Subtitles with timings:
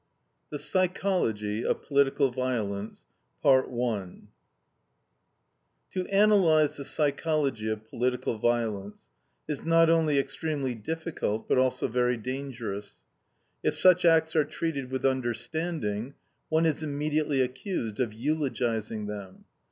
[0.49, 3.05] THE PSYCHOLOGY OF POLITICAL VIOLENCE
[3.43, 4.09] To
[6.11, 9.05] analyze the psychology of political violence
[9.47, 13.03] is not only extremely difficult, but also very dangerous.
[13.61, 16.15] If such acts are treated with understanding,
[16.49, 19.45] one is immediately accused of eulogizing them.